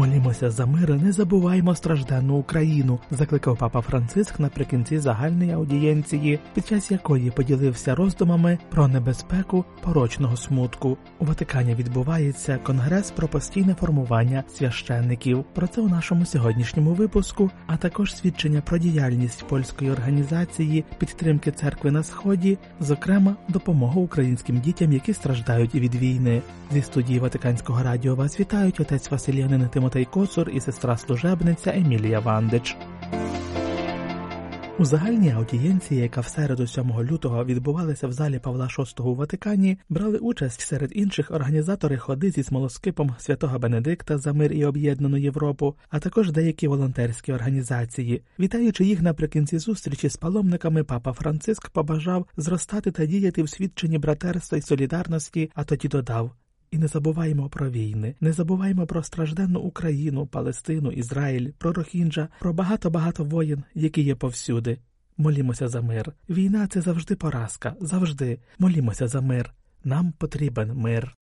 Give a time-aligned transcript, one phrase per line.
[0.00, 6.90] Молімося за мир, не забуваймо стражденну Україну, закликав папа Франциск наприкінці загальної аудієнції, під час
[6.90, 10.98] якої поділився роздумами про небезпеку порочного смутку.
[11.18, 15.44] У Ватикані відбувається конгрес про постійне формування священників.
[15.54, 21.90] Про це у нашому сьогоднішньому випуску, а також свідчення про діяльність польської організації підтримки церкви
[21.90, 26.42] на сході, зокрема допомогу українським дітям, які страждають від війни.
[26.72, 32.76] Зі студії Ватиканського радіо вас вітають отець Василянин Тимотей Коцур і сестра служебниця Емілія Вандич.
[34.78, 39.78] У загальній аудієнції, яка в середу 7 лютого відбувалася в залі Павла VI у Ватикані,
[39.88, 45.76] брали участь серед інших організатори ходи зі смолоскипом святого Бенедикта за мир і об'єднану Європу,
[45.88, 48.22] а також деякі волонтерські організації.
[48.38, 54.58] Вітаючи їх наприкінці зустрічі з паломниками, папа Франциск побажав зростати та діяти в свідченні братерства
[54.58, 56.30] і солідарності, а тоді додав.
[56.70, 62.52] І не забуваємо про війни, не забуваємо про стражденну Україну, Палестину, Ізраїль, про Рохінджа, про
[62.52, 64.78] багато-багато воїн, які є повсюди.
[65.16, 66.12] Молімося за мир.
[66.28, 68.38] Війна це завжди поразка, завжди.
[68.58, 69.54] Молімося за мир.
[69.84, 71.16] Нам потрібен мир.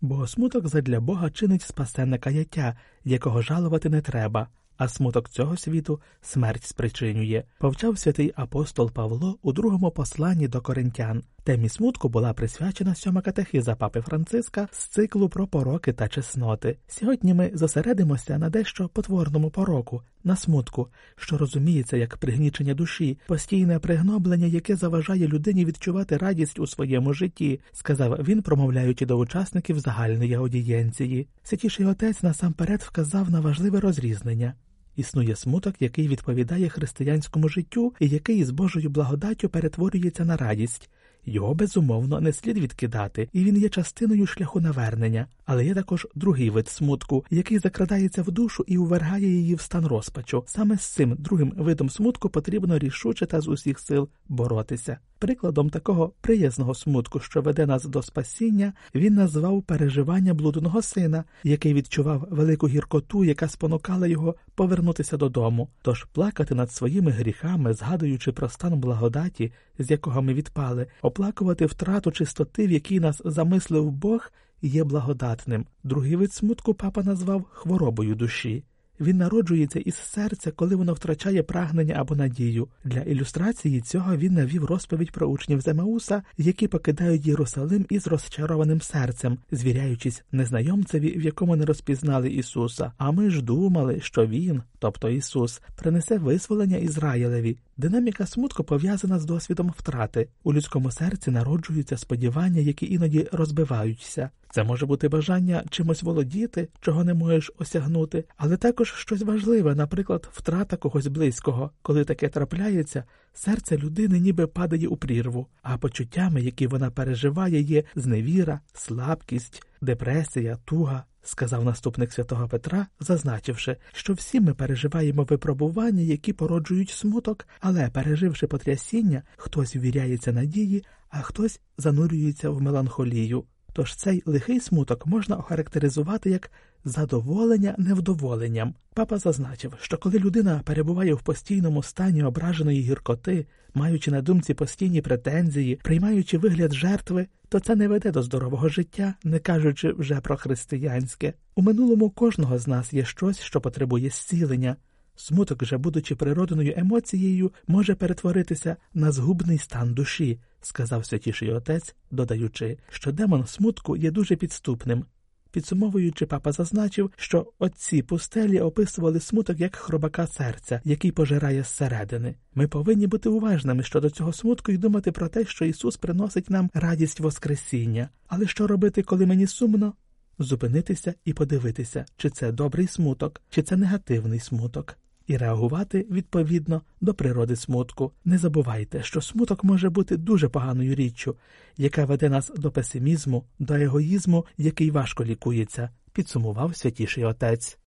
[0.00, 4.48] Бо смуток задля Бога чинить спасенне каяття, якого жалувати не треба.
[4.76, 11.22] А смуток цього світу смерть спричинює, повчав святий апостол Павло у другому посланні до коринтян.
[11.44, 16.76] Темі смутку була присвячена сьома катехиза папи Франциска з циклу про пороки та чесноти.
[16.88, 23.78] Сьогодні ми зосередимося на дещо потворному пороку, на смутку, що розуміється як пригнічення душі, постійне
[23.78, 30.34] пригноблення, яке заважає людині відчувати радість у своєму житті, сказав він, промовляючи до учасників загальної
[30.34, 31.28] аудієнції.
[31.42, 34.54] Святіший отець насамперед вказав на важливе розрізнення.
[34.96, 40.90] Існує смуток, який відповідає християнському життю і який з Божою благодаттю перетворюється на радість.
[41.26, 46.50] Його безумовно не слід відкидати, і він є частиною шляху навернення, але є також другий
[46.50, 50.44] вид смутку, який закрадається в душу і увергає її в стан розпачу.
[50.46, 54.98] Саме з цим другим видом смутку потрібно рішуче та з усіх сил боротися.
[55.18, 61.74] Прикладом такого приязного смутку, що веде нас до спасіння, він назвав переживання блудного сина, який
[61.74, 65.68] відчував велику гіркоту, яка спонукала його повернутися додому.
[65.82, 72.10] Тож плакати над своїми гріхами, згадуючи про стан благодаті, з якого ми відпали, оплакувати втрату
[72.10, 74.32] чистоти, в якій нас замислив Бог,
[74.62, 75.66] є благодатним.
[75.84, 78.64] Другий вид смутку папа назвав хворобою душі.
[79.02, 82.68] Він народжується із серця, коли воно втрачає прагнення або надію.
[82.84, 89.38] Для ілюстрації цього він навів розповідь про учнів Земауса, які покидають Єрусалим із розчарованим серцем,
[89.50, 92.92] звіряючись незнайомцеві, в якому не розпізнали Ісуса.
[92.98, 97.58] А ми ж думали, що Він, тобто Ісус, принесе визволення Ізраїлеві.
[97.76, 100.28] Динаміка смутку пов'язана з досвідом втрати.
[100.44, 104.30] У людському серці народжуються сподівання, які іноді розбиваються.
[104.52, 110.28] Це може бути бажання чимось володіти, чого не можеш осягнути, але також щось важливе, наприклад,
[110.32, 111.70] втрата когось близького.
[111.82, 113.04] Коли таке трапляється,
[113.34, 120.58] серце людини ніби падає у прірву, а почуттями, які вона переживає, є зневіра, слабкість, депресія,
[120.64, 121.04] туга.
[121.22, 128.46] Сказав наступник святого Петра, зазначивши, що всі ми переживаємо випробування, які породжують смуток, але, переживши
[128.46, 133.44] потрясіння, хтось ввіряється надії, а хтось занурюється в меланхолію.
[133.72, 136.50] Тож цей лихий смуток можна охарактеризувати як
[136.84, 138.74] задоволення невдоволенням.
[138.94, 145.00] Папа зазначив, що коли людина перебуває в постійному стані ображеної гіркоти, маючи на думці постійні
[145.00, 150.36] претензії, приймаючи вигляд жертви, то це не веде до здорового життя, не кажучи вже про
[150.36, 151.32] християнське.
[151.54, 154.76] У минулому кожного з нас є щось, що потребує зцілення.
[155.16, 162.78] Смуток же, будучи природною емоцією, може перетворитися на згубний стан душі, сказав святіший отець, додаючи,
[162.88, 165.04] що демон смутку є дуже підступним.
[165.52, 172.34] Підсумовуючи, папа зазначив, що отці пустелі описували смуток як хробака серця, який пожирає зсередини.
[172.54, 176.70] Ми повинні бути уважними щодо цього смутку і думати про те, що Ісус приносить нам
[176.74, 178.08] радість Воскресіння.
[178.28, 179.94] Але що робити, коли мені сумно?
[180.38, 184.98] Зупинитися і подивитися, чи це добрий смуток, чи це негативний смуток
[185.32, 188.12] і реагувати відповідно до природи смутку.
[188.24, 191.36] Не забувайте, що смуток може бути дуже поганою річчю,
[191.76, 197.78] яка веде нас до песимізму, до егоїзму, який важко лікується, підсумував святіший отець.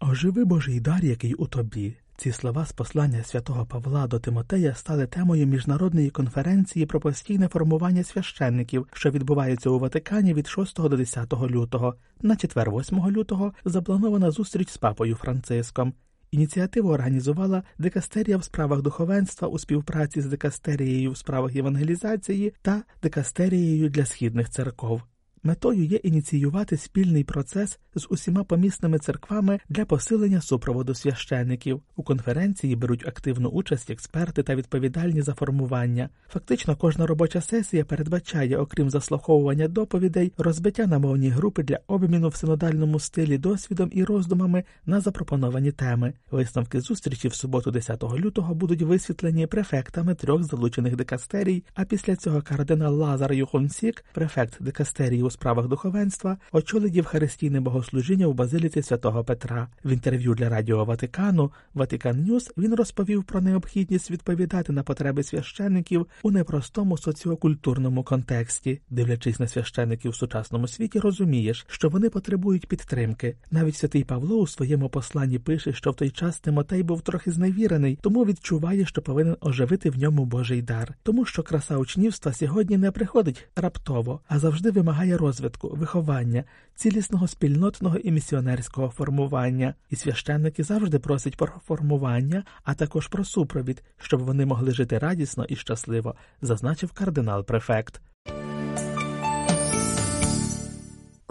[0.00, 5.06] Оживи Божий дар, який у тобі, Ці слова з послання святого Павла до Тимотея стали
[5.06, 11.32] темою міжнародної конференції про постійне формування священників, що відбувається у Ватикані від 6 до 10
[11.32, 11.94] лютого.
[12.22, 15.94] На четвер 8 лютого запланована зустріч з папою Франциском.
[16.30, 23.88] Ініціативу організувала дикастерія в справах духовенства у співпраці з дикастерією в справах євангелізації та дикастерією
[23.88, 25.02] для східних церков.
[25.44, 31.82] Метою є ініціювати спільний процес з усіма помісними церквами для посилення супроводу священиків.
[31.96, 36.08] У конференції беруть активну участь експерти та відповідальні за формування.
[36.28, 42.36] Фактично, кожна робоча сесія передбачає, окрім заслуховування доповідей, розбиття на мовні групи для обміну в
[42.36, 46.12] синодальному стилі досвідом і роздумами на запропоновані теми.
[46.30, 51.64] Висновки зустрічі в суботу, 10 лютого, будуть висвітлені префектами трьох залучених дикастерій.
[51.74, 58.32] А після цього кардинал Лазар Юхонсік, префект дикастерії у справах духовенства, очолить Євхаристійне богослужіння у
[58.32, 59.68] базиліці святого Петра.
[59.84, 66.06] В інтерв'ю для Радіо Ватикану Ватикан Ньюс він розповів про необхідність відповідати на потреби священників
[66.22, 68.80] у непростому соціокультурному контексті.
[68.90, 73.36] Дивлячись на священників в сучасному світі, розумієш, що вони потребують підтримки.
[73.50, 77.98] Навіть святий Павло у своєму посланні пише, що в той час Тимотей був трохи зневірений,
[78.02, 82.90] тому відчуває, що повинен оживити в ньому Божий дар, тому що краса учнівства сьогодні не
[82.90, 90.98] приходить раптово, а завжди вимагає розвитку, виховання, цілісного спільнотного і місіонерського формування, і священники завжди
[90.98, 96.92] просять про формування, а також про супровід, щоб вони могли жити радісно і щасливо, зазначив
[96.92, 98.00] кардинал префект.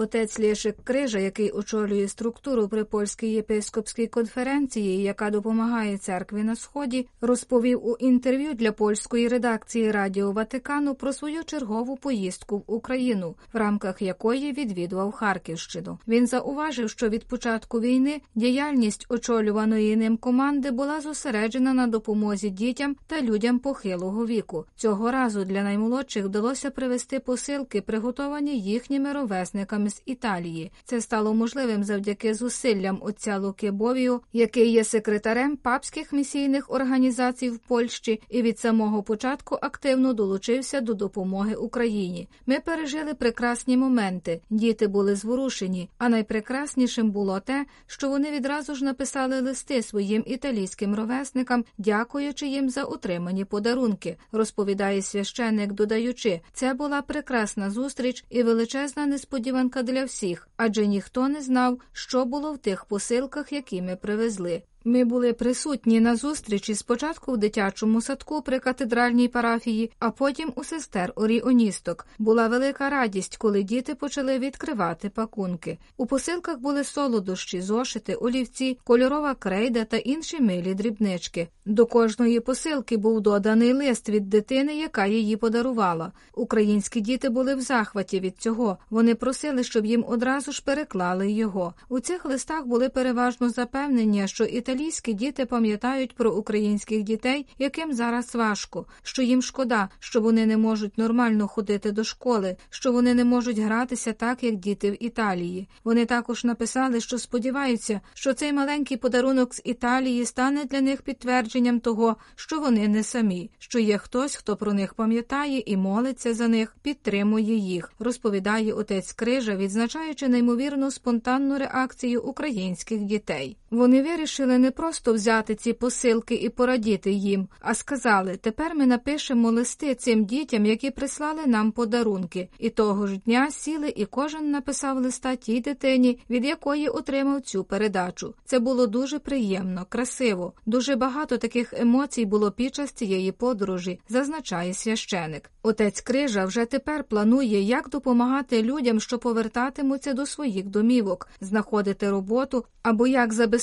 [0.01, 7.07] Отець Лєшик Крижа, який очолює структуру при польській єпископській конференції, яка допомагає церкві на сході,
[7.21, 13.57] розповів у інтерв'ю для польської редакції Радіо Ватикану про свою чергову поїздку в Україну, в
[13.57, 15.99] рамках якої відвідував Харківщину.
[16.07, 22.95] Він зауважив, що від початку війни діяльність очолюваної ним команди була зосереджена на допомозі дітям
[23.07, 24.65] та людям похилого віку.
[24.75, 30.71] Цього разу для наймолодших вдалося привезти посилки, приготовані їхніми ровесниками з Італії.
[30.83, 37.57] Це стало можливим завдяки зусиллям отця Луки Бовію, який є секретарем папських місійних організацій в
[37.57, 42.27] Польщі і від самого початку активно долучився до допомоги Україні.
[42.45, 44.41] Ми пережили прекрасні моменти.
[44.49, 50.95] Діти були зворушені, а найпрекраснішим було те, що вони відразу ж написали листи своїм італійським
[50.95, 54.17] ровесникам, дякуючи їм за отримані подарунки.
[54.31, 61.41] Розповідає священник, додаючи, це була прекрасна зустріч і величезна несподіванка для всіх, адже ніхто не
[61.41, 64.63] знав, що було в тих посилках, які ми привезли.
[64.83, 70.63] Ми були присутні на зустрічі спочатку в дитячому садку при катедральній парафії, а потім у
[70.63, 72.07] сестер оріоністок.
[72.19, 75.77] Була велика радість, коли діти почали відкривати пакунки.
[75.97, 81.47] У посилках були солодощі, зошити, олівці, кольорова крейда та інші милі дрібнички.
[81.65, 86.11] До кожної посилки був доданий лист від дитини, яка її подарувала.
[86.33, 88.77] Українські діти були в захваті від цього.
[88.89, 91.73] Вони просили, щоб їм одразу ж переклали його.
[91.89, 97.93] У цих листах були переважно запевнення, що і італійські діти пам'ятають про українських дітей, яким
[97.93, 103.13] зараз важко, що їм шкода, що вони не можуть нормально ходити до школи, що вони
[103.13, 105.67] не можуть гратися так, як діти в Італії.
[105.83, 111.79] Вони також написали, що сподіваються, що цей маленький подарунок з Італії стане для них підтвердженням
[111.79, 116.47] того, що вони не самі, що є хтось, хто про них пам'ятає і молиться за
[116.47, 123.57] них, підтримує їх, розповідає отець Крижа, відзначаючи неймовірну спонтанну реакцію українських дітей.
[123.71, 129.51] Вони вирішили не просто взяти ці посилки і порадіти їм, а сказали: тепер ми напишемо
[129.51, 132.49] листи цим дітям, які прислали нам подарунки.
[132.59, 137.63] І того ж дня сіли, і кожен написав листа тій дитині, від якої отримав цю
[137.63, 138.33] передачу.
[138.45, 140.53] Це було дуже приємно, красиво.
[140.65, 145.51] Дуже багато таких емоцій було під час цієї подорожі, зазначає священик.
[145.63, 152.65] Отець Крижа вже тепер планує, як допомагати людям, що повертатимуться до своїх домівок, знаходити роботу
[152.83, 153.60] або як забезпечити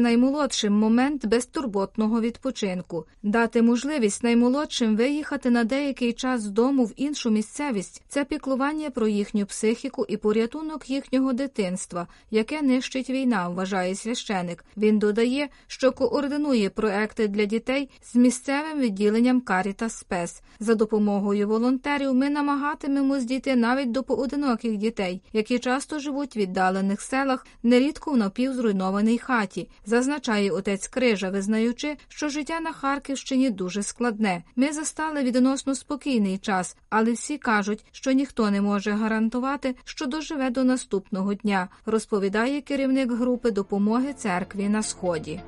[0.00, 7.30] наймолодшим момент безтурботного відпочинку, дати можливість наймолодшим виїхати на деякий час з дому в іншу
[7.30, 8.02] місцевість.
[8.08, 14.64] Це піклування про їхню психіку і порятунок їхнього дитинства, яке нищить війна, вважає священик.
[14.76, 20.42] Він додає, що координує проекти для дітей з місцевим відділенням Caritas Спес.
[20.60, 27.00] За допомогою волонтерів ми намагатимемось дійти навіть до поодиноких дітей, які часто живуть в віддалених
[27.00, 29.68] селах, нерідко в напівзруйнованій хаті.
[29.86, 34.42] Зазначає отець Крижа, визнаючи, що життя на Харківщині дуже складне.
[34.56, 40.50] Ми застали відносно спокійний час, але всі кажуть, що ніхто не може гарантувати, що доживе
[40.50, 45.40] до наступного дня, розповідає керівник групи допомоги церкві на сході.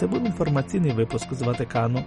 [0.00, 2.04] Це був інформаційний випуск з Ватикану.